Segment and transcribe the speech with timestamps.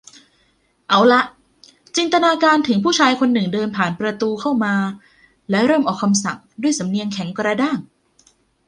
[0.89, 1.21] เอาหล่ะ
[1.95, 4.75] จินตนาการถึงผู้ชายคนหนึ่งเดินผ่านประตูเข้ามา
[5.49, 7.77] และเริ่มออกคำสั่งด้วยสำเนียงแข็งกระด้าง